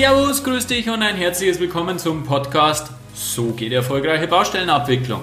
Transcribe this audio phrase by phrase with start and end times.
[0.00, 5.20] Servus, grüß dich und ein herzliches Willkommen zum Podcast So geht erfolgreiche Baustellenabwicklung.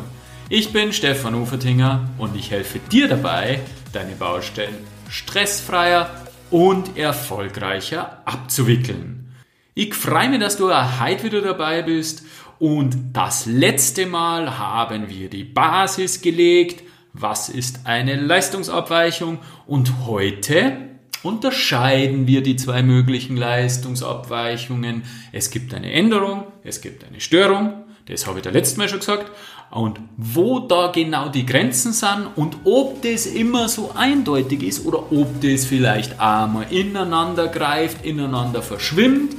[0.50, 3.62] Ich bin Stefan Ufertinger und ich helfe dir dabei,
[3.92, 4.76] deine Baustellen
[5.10, 6.12] stressfreier
[6.52, 9.34] und erfolgreicher abzuwickeln.
[9.74, 12.22] Ich freue mich, dass du heute wieder dabei bist
[12.60, 16.84] und das letzte Mal haben wir die Basis gelegt.
[17.14, 19.40] Was ist eine Leistungsabweichung?
[19.66, 20.87] Und heute
[21.28, 25.04] unterscheiden wir die zwei möglichen Leistungsabweichungen.
[25.34, 27.74] Es gibt eine Änderung, es gibt eine Störung,
[28.08, 29.30] das habe ich da letztes Mal schon gesagt.
[29.70, 35.12] Und wo da genau die Grenzen sind und ob das immer so eindeutig ist oder
[35.12, 39.36] ob das vielleicht einmal ineinander greift, ineinander verschwimmt,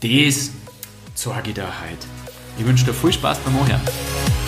[0.00, 0.52] das
[1.14, 2.06] zeige ich dir heute.
[2.56, 4.47] Ich wünsche dir viel Spaß beim Anhören.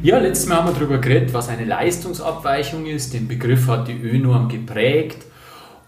[0.00, 3.14] Ja, letztes Mal haben wir darüber geredet, was eine Leistungsabweichung ist.
[3.14, 5.26] Den Begriff hat die ÖNorm geprägt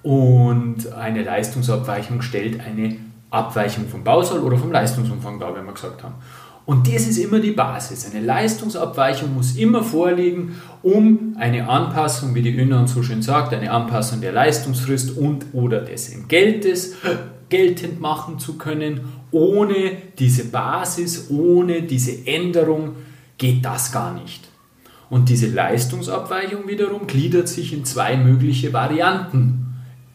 [0.03, 2.97] und eine Leistungsabweichung stellt eine
[3.31, 6.15] Abweichung vom Bausoll oder vom Leistungsumfang dar, wie wir gesagt haben.
[6.67, 8.11] Und das ist immer die Basis.
[8.11, 13.71] Eine Leistungsabweichung muss immer vorliegen, um eine Anpassung, wie die ÖNorm so schön sagt, eine
[13.71, 16.97] Anpassung der Leistungsfrist und oder des Entgeltes
[17.49, 19.03] geltend machen zu können.
[19.31, 22.97] Ohne diese Basis, ohne diese Änderung
[23.41, 24.47] geht das gar nicht.
[25.09, 29.67] Und diese Leistungsabweichung wiederum gliedert sich in zwei mögliche Varianten.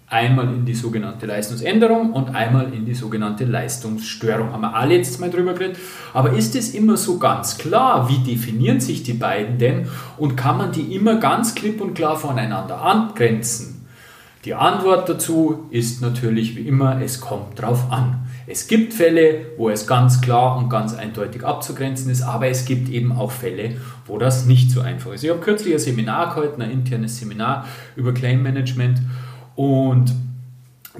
[0.07, 4.53] Einmal in die sogenannte Leistungsänderung und einmal in die sogenannte Leistungsstörung.
[4.53, 5.77] Haben wir alle jetzt mal drüber geredet.
[6.13, 8.07] Aber ist es immer so ganz klar?
[8.07, 9.89] Wie definieren sich die beiden denn?
[10.17, 13.84] Und kann man die immer ganz klipp und klar voneinander abgrenzen?
[14.45, 18.27] Die Antwort dazu ist natürlich wie immer, es kommt drauf an.
[18.45, 22.89] Es gibt Fälle, wo es ganz klar und ganz eindeutig abzugrenzen ist, aber es gibt
[22.89, 25.23] eben auch Fälle, wo das nicht so einfach ist.
[25.23, 29.01] Ich habe kürzlich ein Seminar gehalten, ein internes Seminar über Claim Management
[29.55, 30.13] und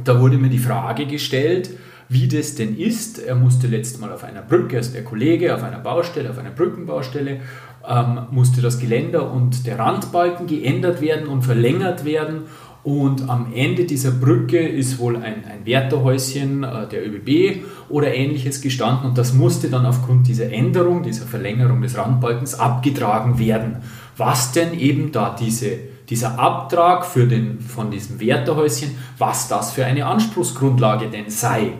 [0.04, 1.70] da wurde mir die Frage gestellt,
[2.10, 3.20] wie das denn ist.
[3.20, 6.50] Er musste letztes Mal auf einer Brücke, also der Kollege auf einer Baustelle, auf einer
[6.50, 7.42] Brückenbaustelle,
[7.88, 12.44] ähm, musste das Geländer und der Randbalken geändert werden und verlängert werden
[12.86, 18.62] und am Ende dieser Brücke ist wohl ein, ein Wärterhäuschen äh, der ÖBB oder ähnliches
[18.62, 23.78] gestanden und das musste dann aufgrund dieser Änderung, dieser Verlängerung des Randbalkens abgetragen werden.
[24.18, 25.72] Was denn eben da diese,
[26.10, 31.74] dieser Abtrag für den, von diesem Wärterhäuschen, was das für eine Anspruchsgrundlage denn sei.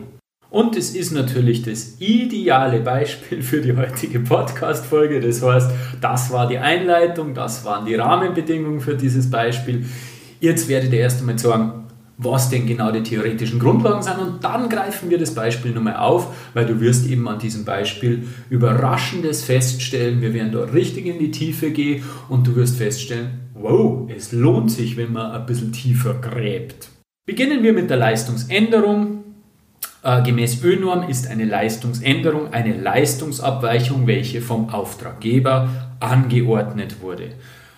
[0.50, 5.20] Und es ist natürlich das ideale Beispiel für die heutige Podcast-Folge.
[5.20, 5.70] Das heißt,
[6.02, 9.86] das war die Einleitung, das waren die Rahmenbedingungen für dieses Beispiel.
[10.46, 11.86] Jetzt werdet ihr erst einmal sagen,
[12.20, 16.52] was denn genau die theoretischen Grundlagen sind und dann greifen wir das Beispiel nochmal auf,
[16.54, 20.22] weil du wirst eben an diesem Beispiel Überraschendes feststellen.
[20.22, 24.70] Wir werden da richtig in die Tiefe gehen und du wirst feststellen, wow, es lohnt
[24.70, 26.90] sich, wenn man ein bisschen tiefer gräbt.
[27.26, 29.24] Beginnen wir mit der Leistungsänderung.
[30.04, 35.70] Äh, gemäß ÖNorm ist eine Leistungsänderung eine Leistungsabweichung, welche vom Auftraggeber
[36.00, 37.30] angeordnet wurde.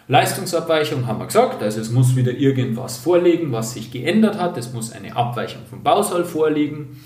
[0.09, 4.57] Leistungsabweichung haben wir gesagt, also es muss wieder irgendwas vorliegen, was sich geändert hat.
[4.57, 7.01] Es muss eine Abweichung vom Bausoll vorliegen.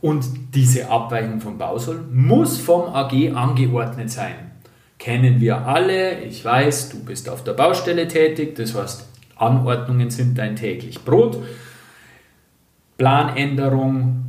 [0.00, 0.24] Und
[0.54, 4.52] diese Abweichung vom Bausoll muss vom AG angeordnet sein.
[4.98, 6.20] Kennen wir alle.
[6.20, 8.54] Ich weiß, du bist auf der Baustelle tätig.
[8.54, 11.38] Das heißt, Anordnungen sind dein täglich Brot.
[12.96, 14.24] Planänderung,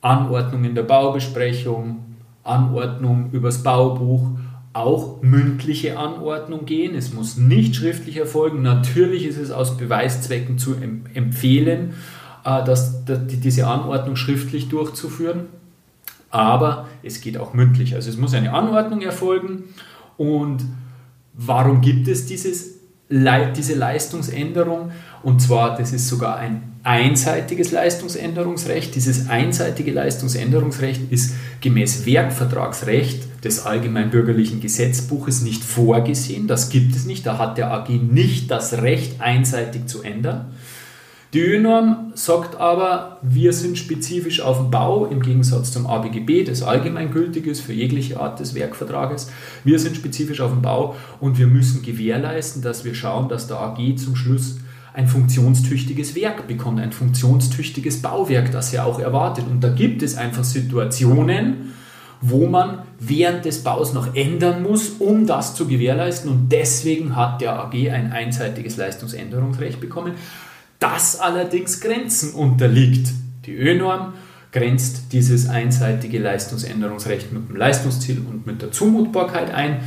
[0.00, 2.04] Anordnung in der Baubesprechung,
[2.42, 4.30] Anordnung übers Baubuch
[4.76, 6.94] auch mündliche Anordnung gehen.
[6.94, 8.62] Es muss nicht schriftlich erfolgen.
[8.62, 10.74] Natürlich ist es aus Beweiszwecken zu
[11.14, 11.94] empfehlen,
[12.44, 15.46] äh, dass, diese Anordnung schriftlich durchzuführen.
[16.30, 17.94] Aber es geht auch mündlich.
[17.94, 19.64] Also es muss eine Anordnung erfolgen.
[20.18, 20.64] Und
[21.32, 22.74] warum gibt es dieses,
[23.08, 24.90] diese Leistungsänderung?
[25.22, 28.94] Und zwar, das ist sogar ein einseitiges Leistungsänderungsrecht.
[28.94, 36.46] Dieses einseitige Leistungsänderungsrecht ist gemäß Werkvertragsrecht des Allgemeinbürgerlichen Gesetzbuches nicht vorgesehen.
[36.46, 37.26] Das gibt es nicht.
[37.26, 40.52] Da hat der AG nicht das Recht, einseitig zu ändern.
[41.32, 46.62] Die ÖNorm sagt aber, wir sind spezifisch auf den Bau im Gegensatz zum ABGB, das
[46.62, 49.28] allgemeingültig ist für jegliche Art des Werkvertrages.
[49.64, 53.58] Wir sind spezifisch auf den Bau und wir müssen gewährleisten, dass wir schauen, dass der
[53.58, 54.58] AG zum Schluss
[54.96, 59.44] ein funktionstüchtiges Werk bekommt, ein funktionstüchtiges Bauwerk, das er auch erwartet.
[59.46, 61.74] Und da gibt es einfach Situationen,
[62.22, 66.30] wo man während des Baus noch ändern muss, um das zu gewährleisten.
[66.30, 70.14] Und deswegen hat der AG ein einseitiges Leistungsänderungsrecht bekommen,
[70.78, 73.10] das allerdings Grenzen unterliegt.
[73.44, 74.14] Die ÖNorm
[74.50, 79.80] grenzt dieses einseitige Leistungsänderungsrecht mit dem Leistungsziel und mit der Zumutbarkeit ein.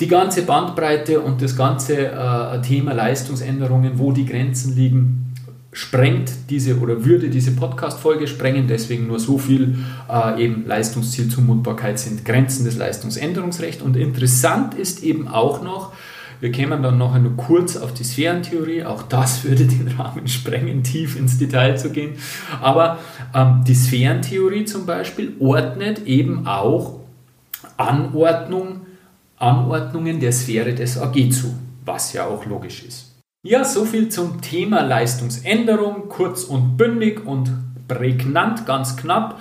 [0.00, 5.34] Die ganze Bandbreite und das ganze äh, Thema Leistungsänderungen, wo die Grenzen liegen,
[5.72, 8.66] sprengt diese oder würde diese Podcast-Folge sprengen.
[8.66, 9.78] Deswegen nur so viel
[10.10, 13.82] äh, eben Leistungszielzumutbarkeit sind Grenzen des Leistungsänderungsrechts.
[13.82, 15.92] Und interessant ist eben auch noch,
[16.40, 18.84] wir kämen dann noch einmal kurz auf die Sphärentheorie.
[18.84, 22.14] Auch das würde den Rahmen sprengen, tief ins Detail zu gehen.
[22.62, 22.98] Aber
[23.34, 27.00] ähm, die Sphärentheorie zum Beispiel ordnet eben auch
[27.76, 28.86] Anordnung,
[29.40, 31.54] Anordnungen der Sphäre des AG zu,
[31.84, 33.10] was ja auch logisch ist.
[33.42, 37.50] Ja, so viel zum Thema Leistungsänderung, kurz und bündig und
[37.88, 39.40] prägnant, ganz knapp.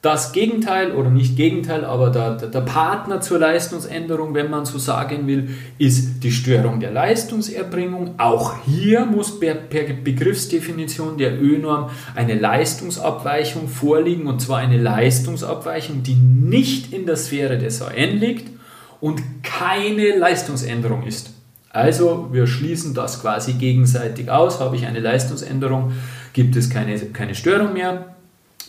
[0.00, 5.26] Das Gegenteil oder nicht Gegenteil, aber der, der, Partner zur Leistungsänderung, wenn man so sagen
[5.26, 8.14] will, ist die Störung der Leistungserbringung.
[8.16, 16.02] Auch hier muss per, per Begriffsdefinition der ÖNorm eine Leistungsabweichung vorliegen und zwar eine Leistungsabweichung,
[16.02, 18.57] die nicht in der Sphäre des AN liegt
[19.00, 21.30] und keine Leistungsänderung ist.
[21.70, 24.60] Also wir schließen das quasi gegenseitig aus.
[24.60, 25.92] Habe ich eine Leistungsänderung,
[26.32, 28.16] gibt es keine, keine Störung mehr.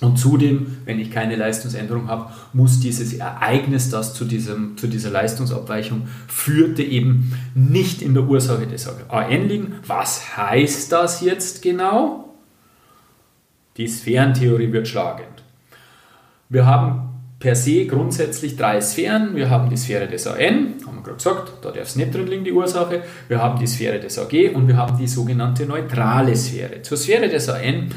[0.01, 5.09] Und zudem, wenn ich keine Leistungsänderung habe, muss dieses Ereignis, das zu, diesem, zu dieser
[5.09, 9.75] Leistungsabweichung führte, eben nicht in der Ursache des AN liegen.
[9.85, 12.33] Was heißt das jetzt genau?
[13.75, 15.43] Die Sphärentheorie wird schlagend.
[16.47, 17.08] Wir haben
[17.39, 19.35] per se grundsätzlich drei Sphären.
[19.35, 22.27] Wir haben die Sphäre des AN, haben wir gerade gesagt, da darf es nicht drin
[22.27, 23.01] liegen, die Ursache.
[23.29, 26.81] Wir haben die Sphäre des AG und wir haben die sogenannte neutrale Sphäre.
[26.81, 27.93] Zur Sphäre des AN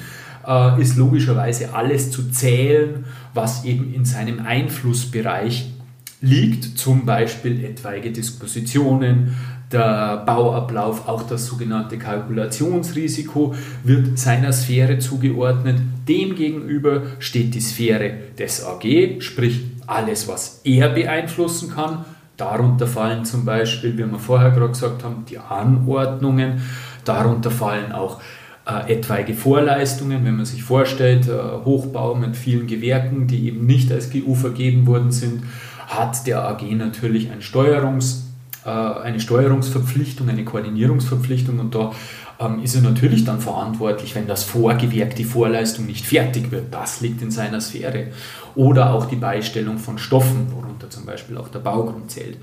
[0.46, 3.04] äh, ist logischerweise alles zu zählen,
[3.34, 5.72] was eben in seinem Einflussbereich
[6.20, 9.34] liegt, zum Beispiel etwaige Dispositionen,
[9.72, 13.54] der Bauablauf, auch das sogenannte Kalkulationsrisiko
[13.84, 15.80] wird seiner Sphäre zugeordnet.
[16.08, 22.04] Demgegenüber steht die Sphäre des AG, sprich alles, was er beeinflussen kann.
[22.36, 26.62] Darunter fallen zum Beispiel, wie wir vorher gerade gesagt haben, die Anordnungen.
[27.04, 28.20] Darunter fallen auch
[28.66, 33.90] äh, etwaige Vorleistungen, wenn man sich vorstellt, äh, Hochbau mit vielen Gewerken, die eben nicht
[33.92, 35.44] als GU vergeben worden sind,
[35.88, 38.31] hat der AG natürlich ein Steuerungs-
[38.68, 41.92] eine Steuerungsverpflichtung, eine Koordinierungsverpflichtung und da
[42.38, 46.72] ähm, ist er natürlich dann verantwortlich, wenn das Vorgewerk, die Vorleistung nicht fertig wird.
[46.72, 48.08] Das liegt in seiner Sphäre.
[48.54, 52.38] Oder auch die Beistellung von Stoffen, worunter zum Beispiel auch der Baugrund zählt.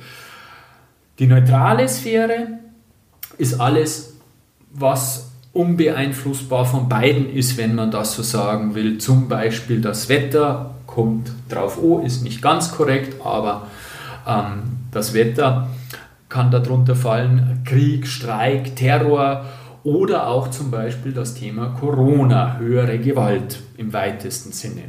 [1.20, 2.60] Die neutrale Sphäre
[3.38, 4.16] ist alles,
[4.72, 8.98] was unbeeinflussbar von beiden ist, wenn man das so sagen will.
[9.00, 13.68] Zum Beispiel das Wetter kommt drauf, oh, ist nicht ganz korrekt, aber
[14.28, 15.70] ähm, das Wetter
[16.30, 19.46] kann darunter fallen Krieg, Streik, Terror
[19.84, 24.84] oder auch zum Beispiel das Thema Corona, höhere Gewalt im weitesten Sinne.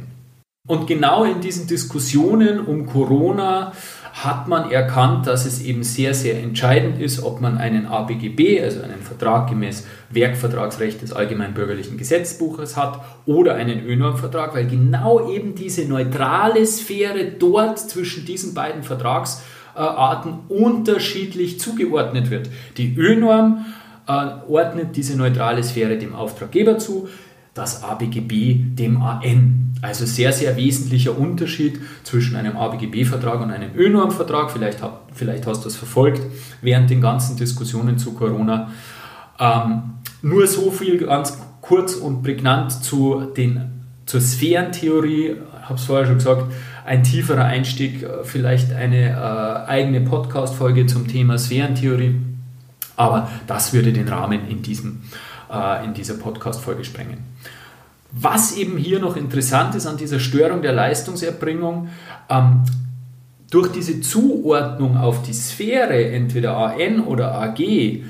[0.67, 3.73] Und genau in diesen Diskussionen um Corona
[4.13, 8.81] hat man erkannt, dass es eben sehr, sehr entscheidend ist, ob man einen ABGB, also
[8.81, 15.85] einen Vertrag gemäß Werkvertragsrecht des Allgemeinbürgerlichen Gesetzbuches hat oder einen ÖNORM-Vertrag, weil genau eben diese
[15.85, 19.41] neutrale Sphäre dort zwischen diesen beiden Vertrags
[19.79, 22.49] Arten unterschiedlich zugeordnet wird.
[22.77, 23.65] Die ÖNorm
[24.07, 24.11] äh,
[24.47, 27.07] ordnet diese neutrale Sphäre dem Auftraggeber zu,
[27.53, 29.73] das ABGB dem AN.
[29.81, 34.51] Also sehr, sehr wesentlicher Unterschied zwischen einem ABGB-Vertrag und einem ÖNorm-Vertrag.
[34.51, 34.79] Vielleicht,
[35.13, 36.21] vielleicht hast du das verfolgt
[36.61, 38.71] während den ganzen Diskussionen zu Corona.
[39.39, 39.81] Ähm,
[40.21, 46.15] nur so viel ganz kurz und prägnant zu den, zur Sphärentheorie, habe es vorher schon
[46.17, 46.51] gesagt,
[46.85, 52.15] ein tieferer Einstieg, äh, vielleicht eine äh, eigene Podcast-Folge zum Thema Sphärentheorie.
[52.95, 55.03] Aber das würde den Rahmen in, diesem,
[55.51, 57.19] äh, in dieser Podcast-Folge sprengen.
[58.11, 61.89] Was eben hier noch interessant ist an dieser Störung der Leistungserbringung,
[62.29, 62.63] ähm,
[63.49, 68.03] durch diese Zuordnung auf die Sphäre, entweder AN oder AG,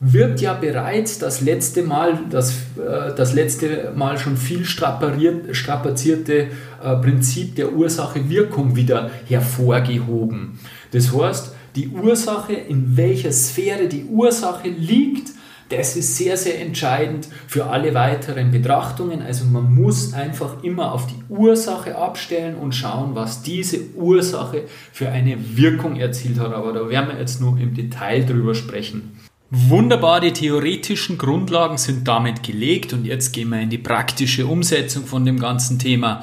[0.00, 6.48] wird ja bereits das letzte Mal, das, äh, das letzte Mal schon viel strapazierte
[6.82, 10.58] äh, Prinzip der Ursache-Wirkung wieder hervorgehoben.
[10.92, 15.32] Das heißt, die Ursache, in welcher Sphäre die Ursache liegt,
[15.68, 19.20] das ist sehr, sehr entscheidend für alle weiteren Betrachtungen.
[19.20, 25.10] Also man muss einfach immer auf die Ursache abstellen und schauen, was diese Ursache für
[25.10, 26.54] eine Wirkung erzielt hat.
[26.54, 29.12] Aber da werden wir jetzt nur im Detail drüber sprechen.
[29.50, 35.06] Wunderbar, die theoretischen Grundlagen sind damit gelegt und jetzt gehen wir in die praktische Umsetzung
[35.06, 36.22] von dem ganzen Thema.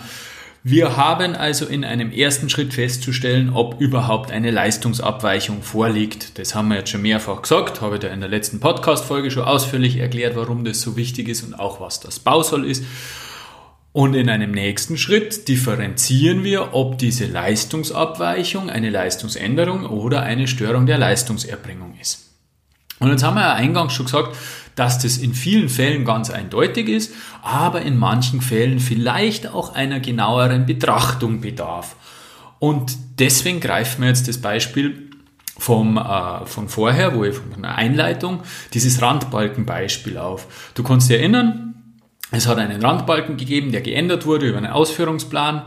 [0.62, 6.38] Wir haben also in einem ersten Schritt festzustellen, ob überhaupt eine Leistungsabweichung vorliegt.
[6.38, 9.44] Das haben wir jetzt schon mehrfach gesagt, habe ich da in der letzten Podcast-Folge schon
[9.44, 12.84] ausführlich erklärt, warum das so wichtig ist und auch was das Bausoll ist.
[13.92, 20.86] Und in einem nächsten Schritt differenzieren wir, ob diese Leistungsabweichung eine Leistungsänderung oder eine Störung
[20.86, 22.25] der Leistungserbringung ist.
[23.00, 24.36] Und jetzt haben wir ja eingangs schon gesagt,
[24.76, 30.00] dass das in vielen Fällen ganz eindeutig ist, aber in manchen Fällen vielleicht auch einer
[30.00, 31.96] genaueren Betrachtung bedarf.
[32.60, 35.12] Und deswegen greifen wir jetzt das Beispiel
[35.58, 38.42] vom, äh, von vorher, wo ich von der Einleitung,
[38.74, 40.48] dieses Randbalkenbeispiel auf.
[40.74, 41.76] Du kannst dich erinnern,
[42.32, 45.64] es hat einen Randbalken gegeben, der geändert wurde über einen Ausführungsplan.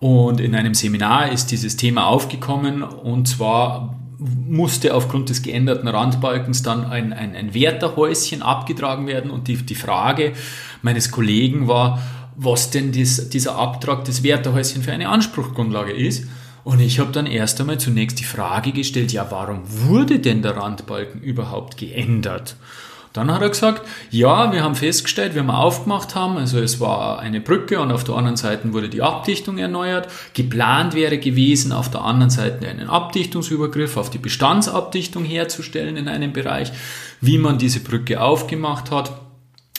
[0.00, 6.62] Und in einem Seminar ist dieses Thema aufgekommen und zwar musste aufgrund des geänderten Randbalkens
[6.62, 10.32] dann ein, ein, ein Wärterhäuschen abgetragen werden und die, die Frage
[10.82, 12.02] meines Kollegen war,
[12.36, 16.26] was denn dies, dieser Abtrag des Wärterhäuschen für eine Anspruchsgrundlage ist.
[16.64, 20.56] Und ich habe dann erst einmal zunächst die Frage gestellt, ja, warum wurde denn der
[20.56, 22.56] Randbalken überhaupt geändert?
[23.18, 27.18] Dann hat er gesagt, ja, wir haben festgestellt, wie wir aufgemacht haben, also es war
[27.18, 30.08] eine Brücke und auf der anderen Seite wurde die Abdichtung erneuert.
[30.34, 36.32] Geplant wäre gewesen, auf der anderen Seite einen Abdichtungsübergriff auf die Bestandsabdichtung herzustellen in einem
[36.32, 36.70] Bereich.
[37.20, 39.10] Wie man diese Brücke aufgemacht hat,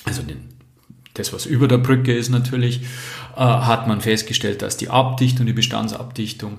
[0.04, 0.50] also den,
[1.14, 2.82] das, was über der Brücke ist natürlich,
[3.38, 6.58] äh, hat man festgestellt, dass die Abdichtung, die Bestandsabdichtung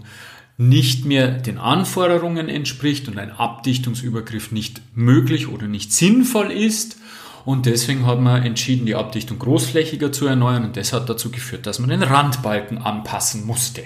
[0.61, 6.99] nicht mehr den Anforderungen entspricht und ein Abdichtungsübergriff nicht möglich oder nicht sinnvoll ist.
[7.47, 11.67] Und deswegen hat man entschieden, die Abdichtung großflächiger zu erneuern und das hat dazu geführt,
[11.67, 13.85] dass man den Randbalken anpassen musste.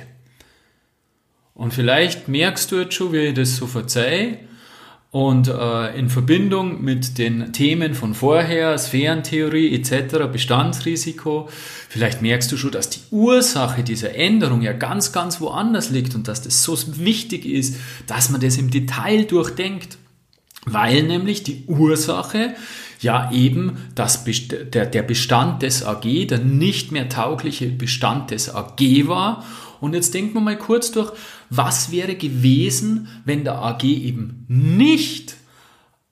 [1.54, 4.40] Und vielleicht merkst du jetzt schon, wie ich das so verzeihe,
[5.14, 11.48] und äh, in Verbindung mit den Themen von vorher, Sphärentheorie etc., Bestandsrisiko,
[11.88, 16.26] vielleicht merkst du schon, dass die Ursache dieser Änderung ja ganz, ganz woanders liegt und
[16.26, 17.76] dass das so wichtig ist,
[18.08, 19.98] dass man das im Detail durchdenkt.
[20.66, 22.54] Weil nämlich die Ursache
[22.98, 29.06] ja eben das der, der Bestand des AG, der nicht mehr taugliche Bestand des AG
[29.06, 29.44] war
[29.84, 31.12] und jetzt denken wir mal kurz durch,
[31.50, 35.36] was wäre gewesen, wenn der AG eben nicht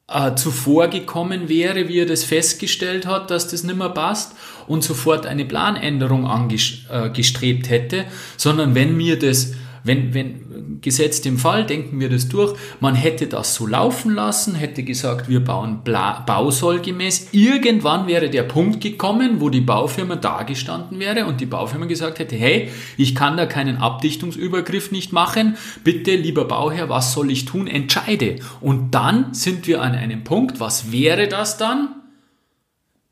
[0.09, 4.35] äh, zuvor gekommen wäre, wie er das festgestellt hat, dass das nicht mehr passt
[4.67, 8.05] und sofort eine Planänderung angestrebt äh, hätte,
[8.37, 13.27] sondern wenn mir das wenn, wenn, gesetzt im Fall, denken wir das durch, man hätte
[13.27, 17.29] das so laufen lassen, hätte gesagt, wir bauen bausollgemäß.
[17.33, 22.37] Irgendwann wäre der Punkt gekommen, wo die Baufirma dagestanden wäre und die Baufirma gesagt hätte,
[22.37, 25.57] hey, ich kann da keinen Abdichtungsübergriff nicht machen.
[25.85, 27.67] Bitte, lieber Bauherr, was soll ich tun?
[27.67, 28.37] Entscheide.
[28.61, 31.89] Und dann sind wir an einem Punkt, was wäre das dann?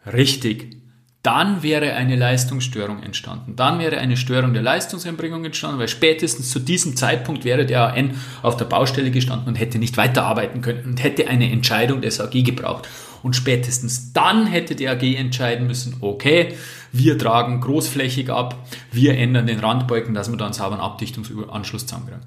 [0.06, 0.79] Richtig,
[1.22, 3.54] dann wäre eine Leistungsstörung entstanden.
[3.54, 8.14] Dann wäre eine Störung der Leistungserbringung entstanden, weil spätestens zu diesem Zeitpunkt wäre der AN
[8.42, 12.42] auf der Baustelle gestanden und hätte nicht weiterarbeiten können und hätte eine Entscheidung des AG
[12.42, 12.88] gebraucht.
[13.22, 16.54] Und spätestens dann hätte der AG entscheiden müssen, okay,
[16.90, 22.24] wir tragen großflächig ab, wir ändern den Randbalken, dass wir da einen sauberen Abdichtungsanschluss zusammenkriegen.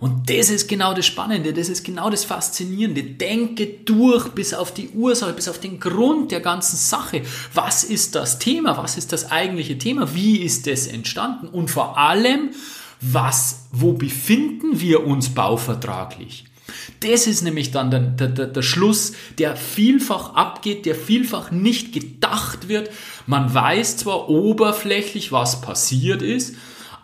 [0.00, 3.02] Und das ist genau das Spannende, das ist genau das Faszinierende.
[3.02, 7.22] Denke durch bis auf die Ursache, bis auf den Grund der ganzen Sache.
[7.52, 8.76] Was ist das Thema?
[8.76, 10.14] Was ist das eigentliche Thema?
[10.14, 11.48] Wie ist es entstanden?
[11.48, 12.50] Und vor allem,
[13.00, 16.44] was, wo befinden wir uns bauvertraglich?
[17.00, 22.68] Das ist nämlich dann der, der, der, Schluss, der vielfach abgeht, der vielfach nicht gedacht
[22.68, 22.90] wird.
[23.26, 26.54] Man weiß zwar oberflächlich, was passiert ist,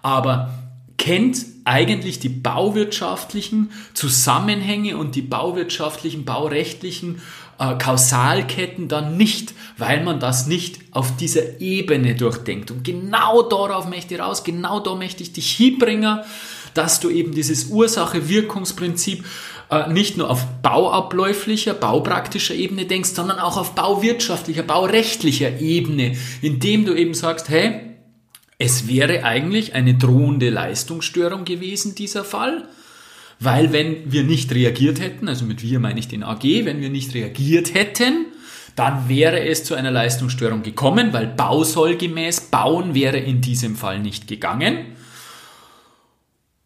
[0.03, 0.55] aber
[0.97, 7.21] kennt eigentlich die bauwirtschaftlichen Zusammenhänge und die bauwirtschaftlichen, baurechtlichen
[7.59, 12.71] äh, Kausalketten dann nicht, weil man das nicht auf dieser Ebene durchdenkt.
[12.71, 16.21] Und genau darauf möchte ich raus, genau da möchte ich dich hinbringen,
[16.75, 19.25] dass du eben dieses Ursache-Wirkungsprinzip
[19.71, 26.85] äh, nicht nur auf bauabläuflicher, baupraktischer Ebene denkst, sondern auch auf bauwirtschaftlicher, baurechtlicher Ebene, indem
[26.87, 27.90] du eben sagst, hey,
[28.61, 32.69] es wäre eigentlich eine drohende Leistungsstörung gewesen, dieser Fall.
[33.39, 36.91] Weil wenn wir nicht reagiert hätten, also mit wir meine ich den AG, wenn wir
[36.91, 38.27] nicht reagiert hätten,
[38.77, 44.29] dann wäre es zu einer Leistungsstörung gekommen, weil bausollgemäß bauen wäre in diesem Fall nicht
[44.29, 44.95] gegangen.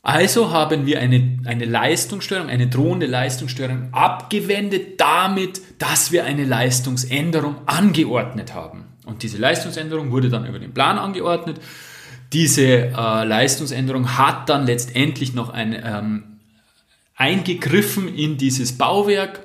[0.03, 7.55] Also haben wir eine, eine Leistungsstörung, eine drohende Leistungsstörung abgewendet damit, dass wir eine Leistungsänderung
[7.67, 8.94] angeordnet haben.
[9.05, 11.61] Und diese Leistungsänderung wurde dann über den Plan angeordnet.
[12.33, 12.91] Diese äh,
[13.25, 16.25] Leistungsänderung hat dann letztendlich noch ein, ähm,
[17.17, 19.41] eingegriffen in dieses Bauwerk.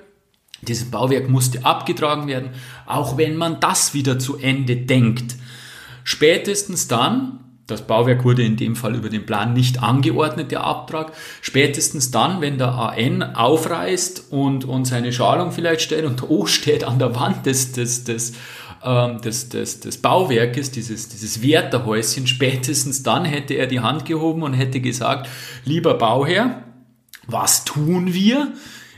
[0.61, 2.49] Dieses Bauwerk musste abgetragen werden,
[2.85, 5.35] auch wenn man das wieder zu Ende denkt.
[6.03, 11.13] Spätestens dann, das Bauwerk wurde in dem Fall über den Plan nicht angeordnet, der Abtrag.
[11.41, 16.83] Spätestens dann, wenn der AN aufreißt und, und seine Schalung vielleicht stellt und O steht
[16.83, 18.33] an der Wand des, des, des,
[18.83, 24.43] ähm, des, des, des Bauwerkes, dieses, dieses Wärterhäuschen, spätestens dann hätte er die Hand gehoben
[24.43, 25.29] und hätte gesagt,
[25.65, 26.63] lieber Bauherr,
[27.27, 28.53] was tun wir?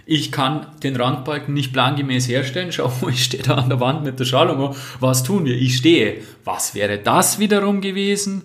[0.06, 2.72] Ich kann den Randbalken nicht plangemäß herstellen.
[2.72, 4.76] Schau, ich stehe da an der Wand mit der Schalung.
[5.00, 5.56] Was tun wir?
[5.56, 6.22] Ich stehe.
[6.44, 8.44] Was wäre das wiederum gewesen?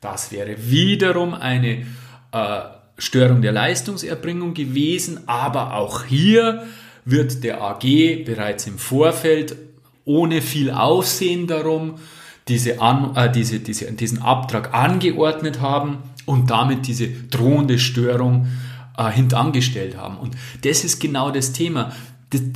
[0.00, 1.86] Das wäre wiederum eine
[2.32, 2.60] äh,
[2.98, 5.20] Störung der Leistungserbringung gewesen.
[5.26, 6.66] Aber auch hier
[7.04, 9.56] wird der AG bereits im Vorfeld
[10.04, 11.94] ohne viel Aufsehen darum
[12.48, 18.48] diese An, äh, diese, diese, diesen Abtrag angeordnet haben und damit diese drohende Störung
[18.96, 20.16] äh, hintangestellt haben.
[20.16, 21.92] Und das ist genau das Thema.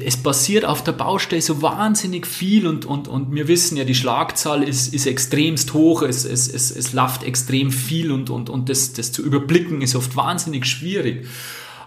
[0.03, 3.95] Es passiert auf der Baustelle so wahnsinnig viel und, und, und wir wissen ja, die
[3.95, 8.71] Schlagzahl ist, ist extremst hoch, es, es, es, es läuft extrem viel und, und, und
[8.71, 11.27] das, das zu überblicken ist oft wahnsinnig schwierig.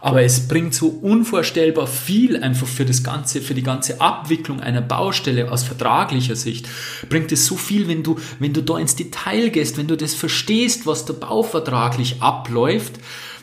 [0.01, 4.81] Aber es bringt so unvorstellbar viel einfach für das ganze, für die ganze Abwicklung einer
[4.81, 6.67] Baustelle aus vertraglicher Sicht.
[7.09, 10.13] Bringt es so viel, wenn du, wenn du da ins Detail gehst, wenn du das
[10.13, 12.99] verstehst, was da bauvertraglich abläuft,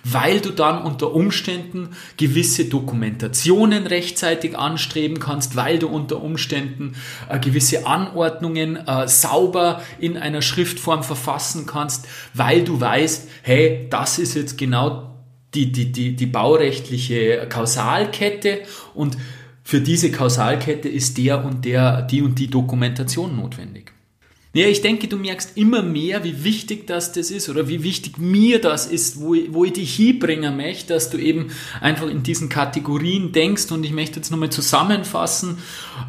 [0.09, 6.95] weil du dann unter Umständen gewisse Dokumentationen rechtzeitig anstreben kannst, weil du unter Umständen
[7.29, 14.19] äh, gewisse Anordnungen äh, sauber in einer Schriftform verfassen kannst, weil du weißt, hey, das
[14.19, 15.16] ist jetzt genau
[15.57, 18.61] die, die, die, die baurechtliche Kausalkette
[18.95, 19.17] und
[19.65, 23.96] für diese Kausalkette ist der und der, die und die Dokumentation notwendig.
[24.57, 28.17] Ja, ich denke, du merkst immer mehr, wie wichtig das, das ist oder wie wichtig
[28.17, 31.49] mir das ist, wo, ich, wo ich dich hinbringen möchte, dass du eben
[31.83, 35.59] einfach in diesen Kategorien denkst und ich möchte jetzt nochmal zusammenfassen,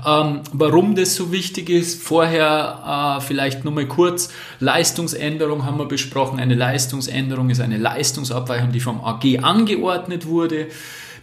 [0.06, 2.02] ähm, warum das so wichtig ist.
[2.02, 4.30] Vorher äh, vielleicht nochmal kurz,
[4.62, 6.40] Leistungsänderung haben wir besprochen.
[6.40, 10.68] Eine Leistungsänderung ist eine Leistungsabweichung, die vom AG angeordnet wurde.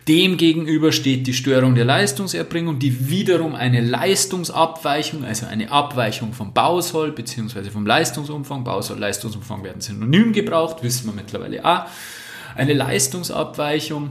[0.09, 7.13] Demgegenüber steht die Störung der Leistungserbringung, die wiederum eine Leistungsabweichung, also eine Abweichung vom Bausoll
[7.13, 7.71] bzw.
[7.71, 11.87] vom Leistungsumfang, Bausoll, Leistungsumfang werden synonym gebraucht, wissen wir mittlerweile auch.
[12.55, 14.11] Eine Leistungsabweichung,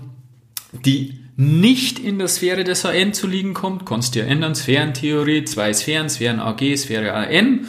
[0.84, 5.45] die nicht in der Sphäre des AN zu liegen kommt, kannst du ja ändern, Sphärentheorie,
[5.45, 7.67] zwei Sphären, Sphären AG, Sphäre AN,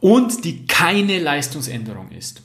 [0.00, 2.42] und die keine Leistungsänderung ist.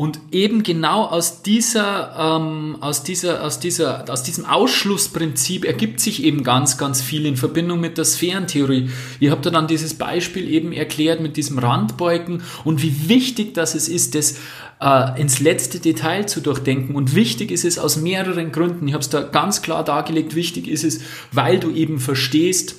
[0.00, 6.24] Und eben genau aus dieser, ähm, aus dieser, aus dieser, aus diesem Ausschlussprinzip ergibt sich
[6.24, 8.88] eben ganz, ganz viel in Verbindung mit der Sphärentheorie.
[9.20, 13.74] Ihr habt ja dann dieses Beispiel eben erklärt mit diesem Randbeugen und wie wichtig das
[13.74, 14.38] es ist, das
[14.80, 16.94] äh, ins letzte Detail zu durchdenken.
[16.94, 18.88] Und wichtig ist es aus mehreren Gründen.
[18.88, 20.34] Ich habe es da ganz klar dargelegt.
[20.34, 22.76] Wichtig ist es, weil du eben verstehst,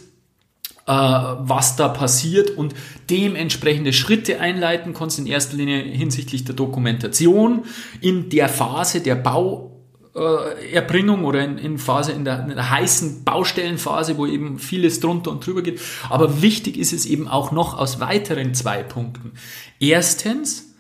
[0.86, 2.74] was da passiert und
[3.10, 7.66] dementsprechende Schritte einleiten kannst, in erster Linie hinsichtlich der Dokumentation
[8.02, 14.18] in der Phase der Bauerbringung oder in, in Phase in der, in der, heißen Baustellenphase,
[14.18, 15.80] wo eben vieles drunter und drüber geht.
[16.10, 19.34] Aber wichtig ist es eben auch noch aus weiteren zwei Punkten.
[19.80, 20.76] Erstens,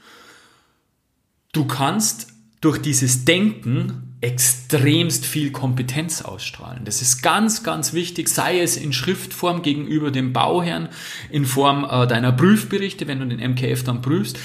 [1.53, 2.27] du kannst
[2.59, 6.85] durch dieses Denken extremst viel Kompetenz ausstrahlen.
[6.85, 10.89] Das ist ganz, ganz wichtig, sei es in Schriftform gegenüber dem Bauherrn,
[11.31, 14.37] in Form äh, deiner Prüfberichte, wenn du den MKF dann prüfst,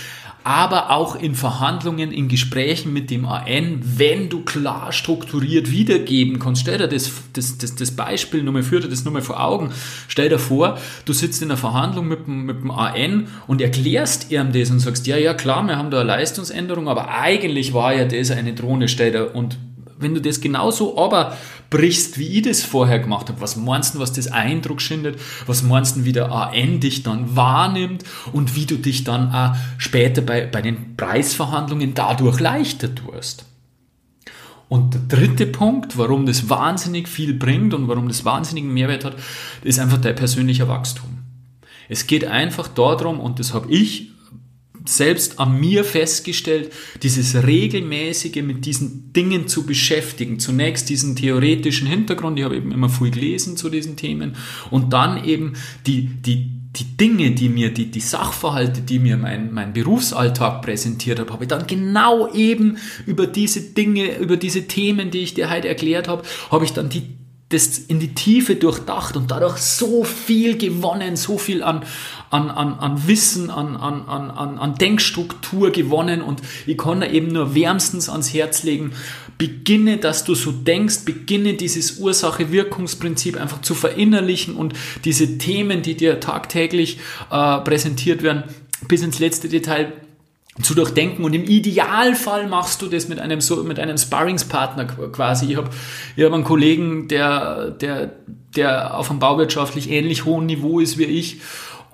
[0.46, 6.62] aber auch in Verhandlungen, in Gesprächen mit dem AN, wenn du klar strukturiert wiedergeben kannst.
[6.62, 9.72] Stell dir das, das, das, das Beispiel nochmal, führ dir das nochmal vor Augen.
[10.06, 14.30] Stell dir vor, du sitzt in einer Verhandlung mit dem, mit dem AN und erklärst
[14.30, 17.92] ihm das und sagst, ja, ja, klar, wir haben da eine Leistungsänderung, aber eigentlich war
[17.92, 19.58] ja das eine Drohne, stell dir, und
[19.98, 21.37] wenn du das genauso aber
[21.70, 25.62] brichst, wie ich das vorher gemacht habe, was meinst du, was das Eindruck schindet, was
[25.62, 30.22] meinst du, wie der AN dich dann wahrnimmt und wie du dich dann auch später
[30.22, 33.46] bei, bei den Preisverhandlungen dadurch leichter tust.
[34.68, 39.16] Und der dritte Punkt, warum das wahnsinnig viel bringt und warum das wahnsinnigen Mehrwert hat,
[39.62, 41.18] ist einfach dein persönlicher Wachstum.
[41.88, 44.11] Es geht einfach darum, und das habe ich
[44.88, 46.72] selbst an mir festgestellt,
[47.03, 50.38] dieses regelmäßige mit diesen Dingen zu beschäftigen.
[50.38, 54.37] Zunächst diesen theoretischen Hintergrund, ich habe eben immer viel gelesen zu diesen Themen
[54.70, 55.55] und dann eben
[55.87, 61.18] die, die, die Dinge, die mir, die, die Sachverhalte, die mir mein, mein Berufsalltag präsentiert
[61.18, 65.51] habe, habe ich dann genau eben über diese Dinge, über diese Themen, die ich dir
[65.51, 67.16] heute erklärt habe, habe ich dann die
[67.49, 71.85] das in die Tiefe durchdacht und dadurch so viel gewonnen, so viel an,
[72.30, 77.28] an, an, an Wissen, an, an, an, an Denkstruktur gewonnen und ich kann da eben
[77.28, 78.92] nur wärmstens ans Herz legen,
[79.38, 85.94] beginne, dass du so denkst, beginne dieses Ursache-Wirkungsprinzip einfach zu verinnerlichen und diese Themen, die
[85.96, 86.98] dir tagtäglich
[87.30, 88.44] äh, präsentiert werden,
[88.88, 89.92] bis ins letzte Detail
[90.62, 95.50] zu durchdenken und im Idealfall machst du das mit einem so mit einem Sparringspartner quasi.
[95.50, 95.68] Ich habe
[96.16, 98.12] ich hab einen Kollegen, der der
[98.56, 101.40] der auf einem bauwirtschaftlich ähnlich hohen Niveau ist wie ich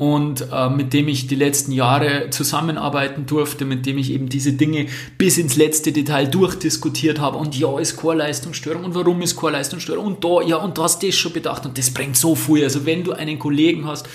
[0.02, 4.52] und äh, mit dem ich die letzten Jahre zusammenarbeiten durfte, mit dem ich eben diese
[4.52, 4.86] Dinge
[5.16, 7.38] bis ins letzte Detail durchdiskutiert habe.
[7.38, 11.14] Und ja, ist Chorleistungsstörung und warum ist Chorleistungsstörung und da, ja, und du hast das
[11.14, 12.64] schon bedacht und das bringt so viel.
[12.64, 14.08] Also wenn du einen Kollegen hast,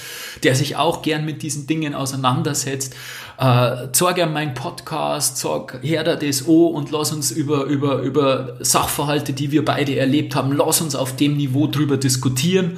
[0.43, 2.93] der sich auch gern mit diesen Dingen auseinandersetzt,
[3.39, 8.00] äh, zeig ihm meinen Podcast, sag, her da das O und lass uns über, über,
[8.00, 12.78] über Sachverhalte, die wir beide erlebt haben, lass uns auf dem Niveau drüber diskutieren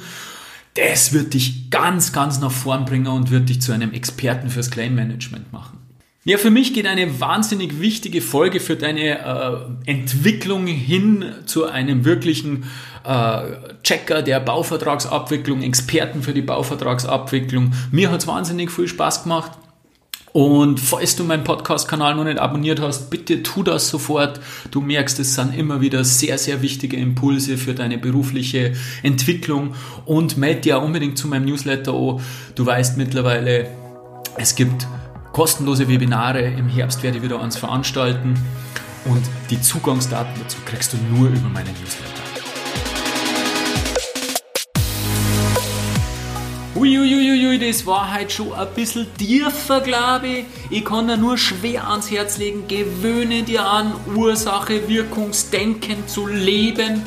[0.74, 4.70] das wird dich ganz, ganz nach vorn bringen und wird dich zu einem Experten fürs
[4.70, 5.78] Claim Management machen.
[6.24, 12.04] Ja, für mich geht eine wahnsinnig wichtige Folge für deine äh, Entwicklung hin zu einem
[12.04, 12.64] wirklichen
[13.04, 13.42] äh,
[13.82, 17.72] Checker der Bauvertragsabwicklung, Experten für die Bauvertragsabwicklung.
[17.90, 19.52] Mir hat es wahnsinnig viel Spaß gemacht.
[20.32, 24.40] Und falls du meinen Podcast-Kanal noch nicht abonniert hast, bitte tu das sofort.
[24.70, 30.36] Du merkst, es sind immer wieder sehr, sehr wichtige Impulse für deine berufliche Entwicklung und
[30.36, 32.20] melde dir unbedingt zu meinem Newsletter an.
[32.54, 33.68] Du weißt mittlerweile,
[34.36, 34.86] es gibt
[35.32, 36.42] kostenlose Webinare.
[36.42, 38.34] Im Herbst werde ich wieder eins veranstalten
[39.06, 42.29] und die Zugangsdaten dazu kriegst du nur über meinen Newsletter.
[46.76, 50.44] Uiuiuiui, das war halt schon ein bisschen tiefer, glaube ich.
[50.70, 57.02] Ich kann dir nur schwer ans Herz legen, gewöhne dir an, Ursache, Wirkungsdenken zu leben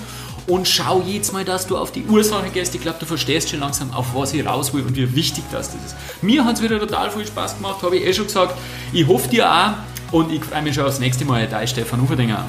[0.47, 2.76] und schau jetzt mal, dass du auf die Ursache gehst.
[2.76, 5.69] Ich glaube, du verstehst schon langsam, auf was ich raus will und wie wichtig das
[5.69, 5.95] ist.
[6.21, 8.58] Mir hat es wieder total viel Spaß gemacht, habe ich eh schon gesagt.
[8.91, 9.73] Ich hoffe dir auch
[10.12, 11.47] und ich freue mich schon aufs nächste Mal.
[11.47, 12.45] Dein Stefan Uferdinger.